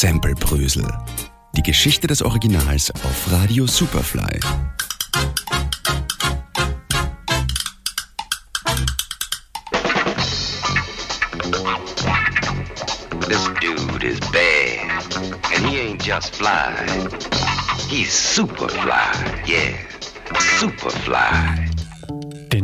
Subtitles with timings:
[0.00, 0.86] Samplebrösel.
[1.56, 4.40] Die Geschichte des Originals auf Radio Superfly.
[13.28, 15.16] This dude is bad.
[15.54, 16.74] And he ain't just fly.
[17.88, 19.42] He's super fly.
[19.46, 19.78] Yeah.
[20.58, 21.63] Super fly.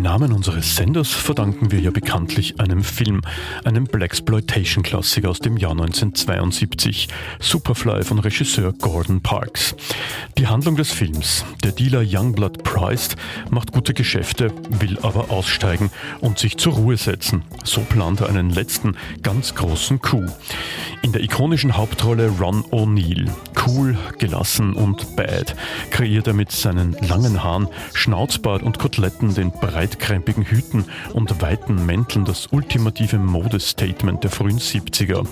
[0.00, 3.20] Den Namen unseres Senders verdanken wir ja bekanntlich einem Film,
[3.64, 7.08] einem Blaxploitation-Klassiker aus dem Jahr 1972,
[7.38, 9.76] Superfly von Regisseur Gordon Parks.
[10.38, 11.44] Die Handlung des Films.
[11.62, 13.10] Der Dealer Youngblood Price
[13.50, 15.90] macht gute Geschäfte, will aber aussteigen
[16.22, 17.42] und sich zur Ruhe setzen.
[17.64, 20.24] So plant er einen letzten, ganz großen Coup.
[21.02, 23.30] In der ikonischen Hauptrolle Ron O'Neill.
[23.66, 25.54] Cool, gelassen und bad
[25.90, 32.24] kreiert er mit seinen langen Haaren, Schnauzbart und Koteletten den breitkrempigen Hüten und weiten Mänteln
[32.24, 35.26] das ultimative Modestatement der frühen 70er.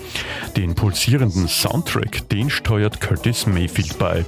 [0.57, 4.25] Den pulsierenden Soundtrack, den steuert Curtis Mayfield bei.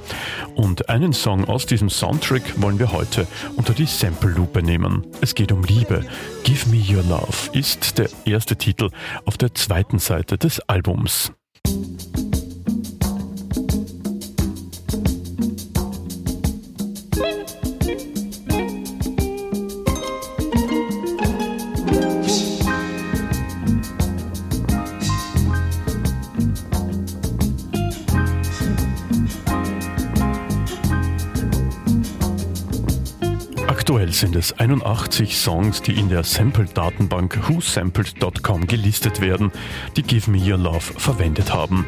[0.55, 5.05] Und einen Song aus diesem Soundtrack wollen wir heute unter die Sample-Lupe nehmen.
[5.21, 6.03] Es geht um Liebe.
[6.43, 8.89] Give Me Your Love ist der erste Titel
[9.25, 11.31] auf der zweiten Seite des Albums.
[17.31, 17.60] Bye.
[33.71, 39.49] Aktuell sind es 81 Songs, die in der Sample-Datenbank whosampled.com gelistet werden,
[39.95, 41.85] die Give Me Your Love verwendet haben.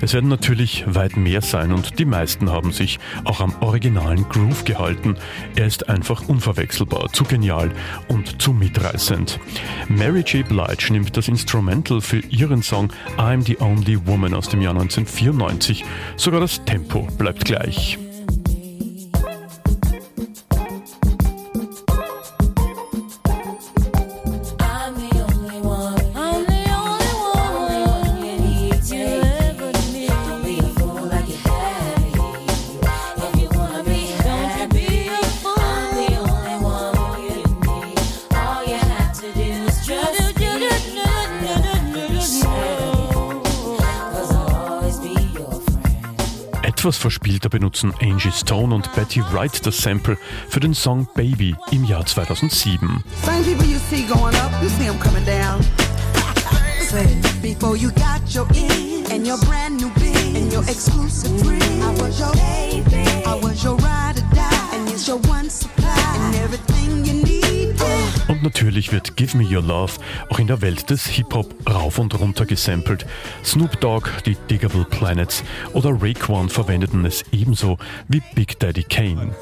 [0.00, 4.64] Es werden natürlich weit mehr sein und die meisten haben sich auch am originalen Groove
[4.64, 5.16] gehalten.
[5.56, 7.72] Er ist einfach unverwechselbar, zu genial
[8.06, 9.40] und zu mitreißend.
[9.88, 10.48] Mary J.
[10.48, 15.84] Blige nimmt das Instrumental für ihren Song I'm the Only Woman aus dem Jahr 1994.
[16.16, 17.98] Sogar das Tempo bleibt gleich.
[46.84, 50.18] Etwas verspielter benutzen Angie Stone und Betty Wright das Sample
[50.50, 53.02] für den Song Baby im Jahr 2007.
[68.54, 69.94] natürlich wird Give Me Your Love
[70.30, 73.04] auch in der Welt des Hip-Hop rauf und runter gesampelt.
[73.44, 75.42] Snoop Dogg, die Diggable Planets
[75.72, 79.34] oder Raekwon verwendeten es ebenso wie Big Daddy Kane.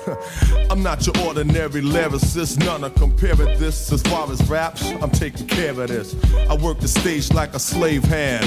[0.71, 4.83] I'm not your ordinary lyricist, none of comparing this as far as raps.
[5.03, 6.17] I'm taking care of this.
[6.49, 8.47] I work the stage like a slave hand.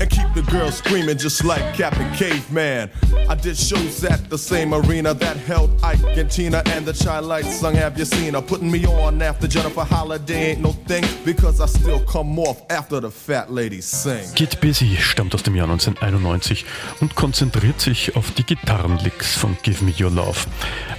[0.00, 2.90] And keep the girls screaming just like Captain Caveman.
[3.28, 7.26] I did shows at the same arena that held Ike and Tina and the Child
[7.26, 8.40] Lights sung Have You Seen Her?
[8.40, 12.98] Putting me on after Jennifer Holiday ain't no thing because I still come off after
[13.00, 14.26] the fat ladies sing.
[14.34, 16.64] Get Busy stammt aus dem Jahr 1991
[17.00, 20.38] und konzentriert sich auf die Gitarrenlicks von Give Me Your Love.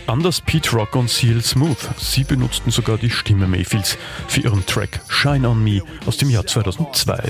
[0.05, 1.89] Anders Pete Rock und Seal Smooth.
[1.97, 3.97] Sie benutzten sogar die Stimme Mayfields
[4.27, 7.23] für ihren Track Shine On Me aus dem Jahr 2002.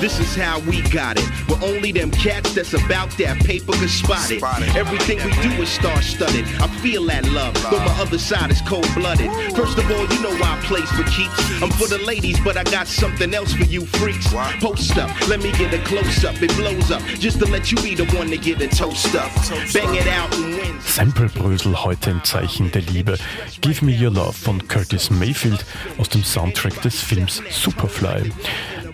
[0.00, 1.28] Yeah, this is how we got it.
[1.48, 4.42] We're only them cats that's about that paper can spot it.
[4.74, 6.46] Everything we do is star studded.
[6.60, 9.30] I feel that love, but my other side is cold blooded.
[9.54, 11.62] First of all, you know I plays for keeps.
[11.62, 14.32] I'm for the ladies, but I got something else for you freaks.
[14.60, 16.40] Post up, let me get a close up.
[16.42, 19.30] It blows up, just to let you be the one to get a toast up.
[19.72, 20.80] Bang it out and win.
[20.80, 23.18] Samplebrösel heute im Zeichen der Liebe.
[23.60, 25.64] Give Me Your Love von Curtis Mayfield
[25.98, 28.32] aus dem Soundtrack des Films Superfly.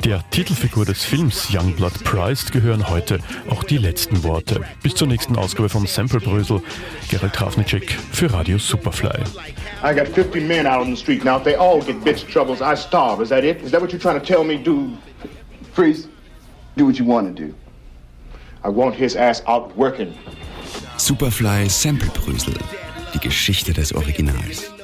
[0.05, 3.19] Der Titelfigur des Films Youngblood Price gehören heute
[3.51, 4.61] auch die letzten Worte.
[4.83, 6.63] Bis zur nächsten Ausgabe von Samplebrösel.
[7.09, 9.25] Gerald Trafnicek für Radio Superfly.
[9.83, 11.25] I got 50 men out on the street.
[11.25, 13.23] Now, if they all get bitch troubles, I starve.
[13.23, 13.63] Is that it?
[13.63, 14.57] Is that what you're trying to tell me?
[14.63, 14.97] Do.
[15.73, 16.09] Freeze.
[16.77, 17.55] Do what you want to do.
[18.65, 20.15] I want his ass out working.
[20.99, 22.55] Superfly Samplebrösel.
[23.15, 24.76] Die Geschichte des Originals.